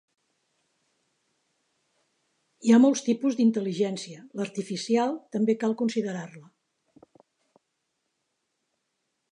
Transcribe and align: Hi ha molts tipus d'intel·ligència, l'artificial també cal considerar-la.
Hi 2.67 2.73
ha 2.73 2.79
molts 2.85 3.03
tipus 3.09 3.37
d'intel·ligència, 3.41 4.25
l'artificial 4.41 5.15
també 5.37 5.59
cal 5.65 5.77
considerar-la. 5.85 6.51